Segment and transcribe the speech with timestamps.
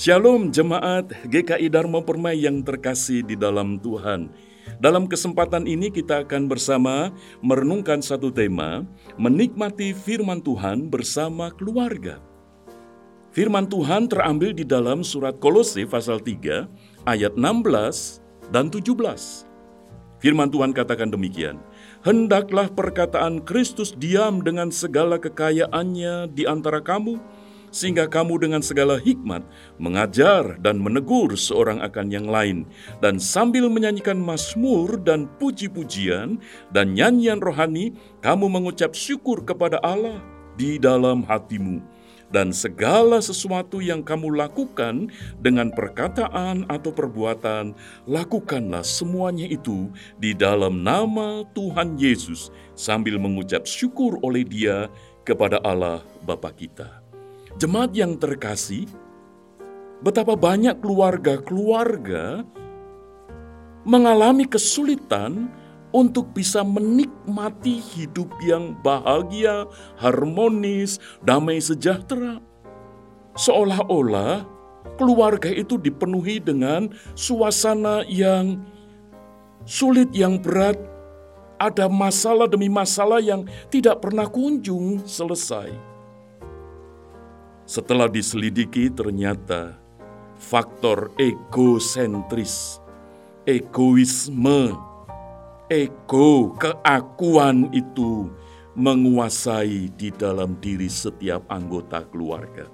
[0.00, 4.32] Shalom jemaat GKI Dharma Permai yang terkasih di dalam Tuhan.
[4.80, 7.12] Dalam kesempatan ini kita akan bersama
[7.44, 8.88] merenungkan satu tema,
[9.20, 12.16] menikmati firman Tuhan bersama keluarga.
[13.36, 18.24] Firman Tuhan terambil di dalam surat Kolose pasal 3 ayat 16
[18.56, 18.88] dan 17.
[20.16, 21.60] Firman Tuhan katakan demikian,
[22.00, 27.20] Hendaklah perkataan Kristus diam dengan segala kekayaannya di antara kamu,
[27.70, 29.42] sehingga kamu dengan segala hikmat
[29.78, 32.66] mengajar dan menegur seorang akan yang lain,
[32.98, 36.38] dan sambil menyanyikan mazmur dan puji-pujian
[36.74, 40.18] dan nyanyian rohani, kamu mengucap syukur kepada Allah
[40.58, 41.80] di dalam hatimu.
[42.30, 45.10] Dan segala sesuatu yang kamu lakukan
[45.42, 47.74] dengan perkataan atau perbuatan,
[48.06, 49.90] lakukanlah semuanya itu
[50.22, 54.86] di dalam nama Tuhan Yesus, sambil mengucap syukur oleh Dia
[55.26, 56.99] kepada Allah Bapa kita.
[57.60, 58.88] Jemaat yang terkasih,
[60.00, 62.40] betapa banyak keluarga-keluarga
[63.84, 65.52] mengalami kesulitan
[65.92, 69.68] untuk bisa menikmati hidup yang bahagia,
[70.00, 72.40] harmonis, damai sejahtera.
[73.36, 74.48] Seolah-olah
[74.96, 78.56] keluarga itu dipenuhi dengan suasana yang
[79.68, 80.80] sulit, yang berat,
[81.60, 85.89] ada masalah demi masalah yang tidak pernah kunjung selesai.
[87.70, 89.78] Setelah diselidiki ternyata
[90.34, 92.82] faktor egosentris,
[93.46, 94.74] egoisme,
[95.70, 98.26] ego, keakuan itu
[98.74, 102.66] menguasai di dalam diri setiap anggota keluarga.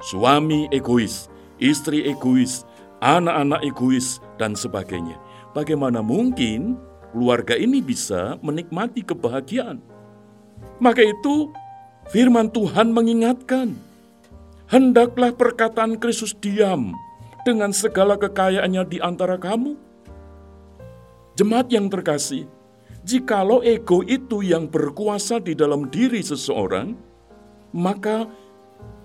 [0.00, 1.28] Suami egois,
[1.60, 2.64] istri egois,
[3.04, 5.20] anak-anak egois, dan sebagainya.
[5.52, 6.80] Bagaimana mungkin
[7.12, 9.76] keluarga ini bisa menikmati kebahagiaan?
[10.80, 11.52] Maka itu
[12.08, 13.76] firman Tuhan mengingatkan,
[14.68, 16.92] hendaklah perkataan Kristus diam
[17.42, 19.74] dengan segala kekayaannya di antara kamu.
[21.40, 22.44] Jemaat yang terkasih,
[23.02, 26.92] jikalau ego itu yang berkuasa di dalam diri seseorang,
[27.72, 28.28] maka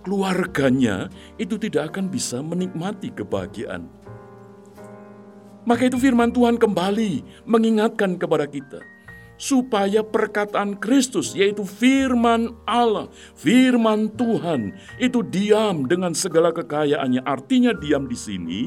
[0.03, 1.07] keluarganya
[1.39, 3.87] itu tidak akan bisa menikmati kebahagiaan.
[5.63, 8.92] Maka itu firman Tuhan kembali mengingatkan kepada kita
[9.43, 14.71] supaya perkataan Kristus, yaitu firman Allah, firman Tuhan,
[15.03, 17.27] itu diam dengan segala kekayaannya.
[17.27, 18.61] Artinya diam di sini,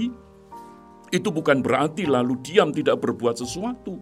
[1.08, 3.96] itu bukan berarti lalu diam tidak berbuat sesuatu.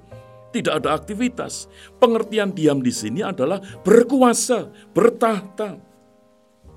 [0.50, 1.66] Tidak ada aktivitas.
[1.98, 5.78] Pengertian diam di sini adalah berkuasa, bertahta,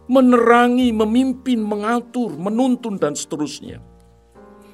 [0.10, 3.78] menerangi, memimpin, mengatur, menuntun, dan seterusnya.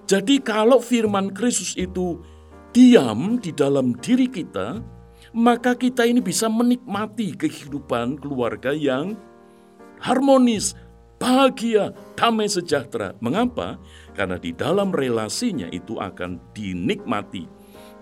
[0.07, 2.23] Jadi kalau firman Kristus itu
[2.71, 4.79] diam di dalam diri kita,
[5.33, 9.17] maka kita ini bisa menikmati kehidupan keluarga yang
[9.97, 10.77] harmonis,
[11.17, 13.17] bahagia, damai sejahtera.
[13.17, 13.81] Mengapa?
[14.13, 17.49] Karena di dalam relasinya itu akan dinikmati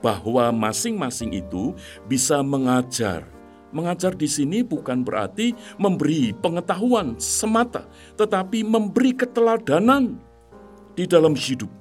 [0.04, 1.72] bahwa masing-masing itu
[2.12, 3.24] bisa mengajar.
[3.72, 7.88] Mengajar di sini bukan berarti memberi pengetahuan semata,
[8.20, 10.20] tetapi memberi keteladanan
[10.92, 11.72] di dalam hidup.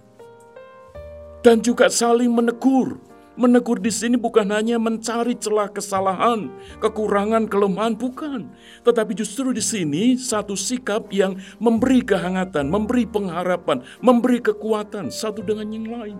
[1.43, 3.01] Dan juga saling menegur,
[3.41, 8.53] Menegur di sini bukan hanya mencari celah kesalahan, kekurangan, kelemahan, bukan.
[8.85, 15.73] Tetapi justru di sini satu sikap yang memberi kehangatan, memberi pengharapan, memberi kekuatan satu dengan
[15.73, 16.19] yang lain.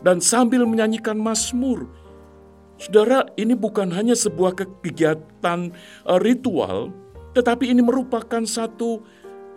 [0.00, 1.84] Dan sambil menyanyikan Mazmur,
[2.80, 5.74] Saudara, ini bukan hanya sebuah kegiatan
[6.08, 6.94] uh, ritual,
[7.36, 9.04] tetapi ini merupakan satu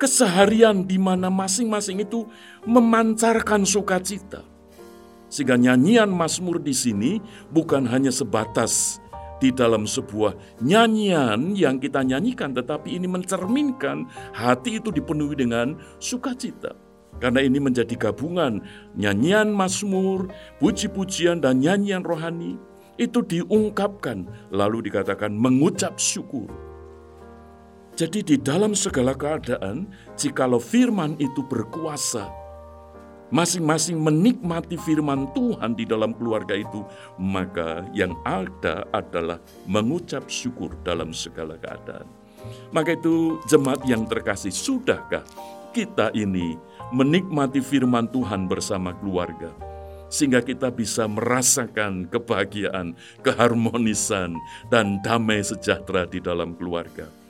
[0.02, 2.26] keseharian di mana masing-masing itu
[2.66, 4.51] memancarkan sukacita.
[5.32, 7.24] Sehingga nyanyian Mazmur di sini
[7.56, 9.00] bukan hanya sebatas
[9.40, 14.06] di dalam sebuah nyanyian yang kita nyanyikan, tetapi ini mencerminkan
[14.36, 16.76] hati itu dipenuhi dengan sukacita.
[17.18, 18.60] Karena ini menjadi gabungan
[19.00, 22.60] nyanyian Mazmur, puji-pujian, dan nyanyian rohani.
[23.00, 26.52] Itu diungkapkan, lalu dikatakan mengucap syukur.
[27.98, 32.30] Jadi di dalam segala keadaan, jikalau firman itu berkuasa,
[33.32, 36.84] masing-masing menikmati firman Tuhan di dalam keluarga itu,
[37.18, 42.06] maka yang ada adalah mengucap syukur dalam segala keadaan.
[42.76, 45.24] Maka itu jemaat yang terkasih, sudahkah
[45.72, 46.60] kita ini
[46.92, 49.50] menikmati firman Tuhan bersama keluarga?
[50.12, 54.36] Sehingga kita bisa merasakan kebahagiaan, keharmonisan,
[54.68, 57.21] dan damai sejahtera di dalam keluarga.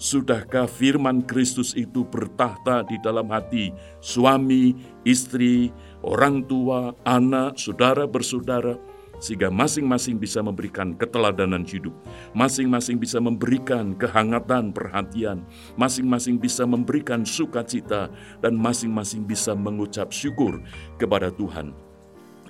[0.00, 3.68] Sudahkah firman Kristus itu bertahta di dalam hati
[4.00, 4.72] suami,
[5.04, 5.68] istri,
[6.00, 8.80] orang tua, anak, saudara bersaudara,
[9.20, 11.92] sehingga masing-masing bisa memberikan keteladanan hidup,
[12.32, 15.44] masing-masing bisa memberikan kehangatan perhatian,
[15.76, 18.08] masing-masing bisa memberikan sukacita,
[18.40, 20.64] dan masing-masing bisa mengucap syukur
[20.96, 21.76] kepada Tuhan.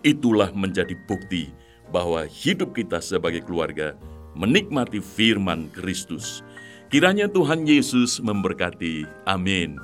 [0.06, 1.50] Itulah menjadi bukti
[1.90, 3.98] bahwa hidup kita sebagai keluarga
[4.38, 6.46] menikmati firman Kristus.
[6.90, 9.06] Kiranya Tuhan Yesus memberkati.
[9.22, 9.78] Amin.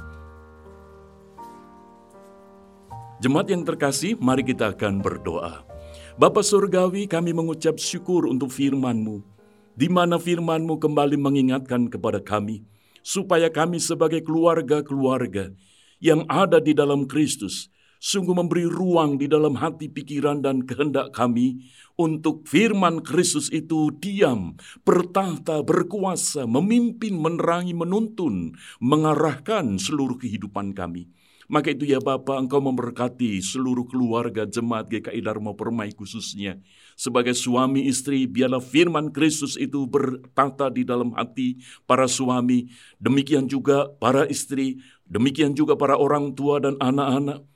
[3.23, 5.63] Jemaat yang terkasih, mari kita akan berdoa.
[6.19, 9.23] Bapa Surgawi, kami mengucap syukur untuk firman-Mu,
[9.79, 12.67] di mana firman-Mu kembali mengingatkan kepada kami,
[13.07, 15.55] supaya kami sebagai keluarga-keluarga
[16.03, 17.71] yang ada di dalam Kristus,
[18.01, 21.67] sungguh memberi ruang di dalam hati pikiran dan kehendak kami
[21.97, 31.09] untuk firman Kristus itu diam, bertahta, berkuasa, memimpin, menerangi, menuntun, mengarahkan seluruh kehidupan kami.
[31.47, 36.59] Maka itu ya Bapa, Engkau memberkati seluruh keluarga jemaat GKI Dharma Permai khususnya.
[36.99, 42.67] Sebagai suami istri, biarlah firman Kristus itu bertata di dalam hati para suami.
[42.99, 47.47] Demikian juga para istri, demikian juga para orang tua dan anak-anak.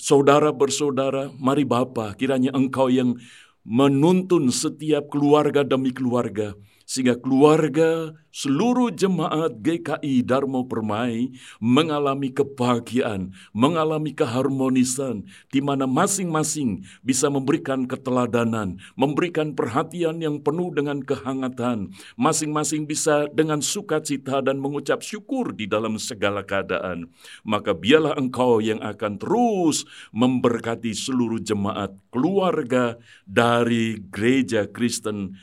[0.00, 3.16] Saudara bersaudara, mari Bapa, kiranya Engkau yang
[3.62, 6.56] menuntun setiap keluarga demi keluarga
[6.92, 17.32] sehingga keluarga seluruh jemaat GKI Dharma Permai mengalami kebahagiaan, mengalami keharmonisan, di mana masing-masing bisa
[17.32, 25.56] memberikan keteladanan, memberikan perhatian yang penuh dengan kehangatan, masing-masing bisa dengan sukacita dan mengucap syukur
[25.56, 27.08] di dalam segala keadaan.
[27.40, 35.40] Maka biarlah engkau yang akan terus memberkati seluruh jemaat keluarga dari gereja Kristen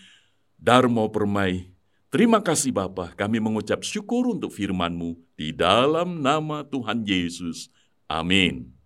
[0.60, 1.72] Darmo Permai.
[2.12, 7.72] Terima kasih Bapa, kami mengucap syukur untuk firman-Mu di dalam nama Tuhan Yesus.
[8.12, 8.79] Amin.